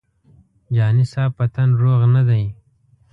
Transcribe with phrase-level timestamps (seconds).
[0.75, 2.43] جهاني صاحب په تن روغ نه دی.